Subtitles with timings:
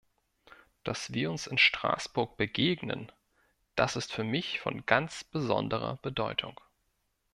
[0.83, 3.11] Dass wir uns in Straßburg begegnen,
[3.75, 6.59] das ist für mich von ganz besonderer Bedeutung.